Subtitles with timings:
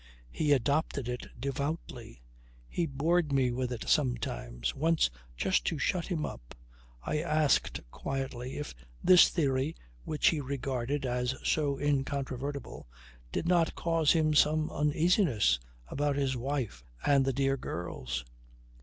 [0.31, 2.23] He adopted it devoutly.
[2.67, 4.73] He bored me with it sometimes.
[4.73, 6.55] Once, just to shut him up,
[7.03, 12.87] I asked quietly if this theory which he regarded as so incontrovertible
[13.31, 18.25] did not cause him some uneasiness about his wife and the dear girls?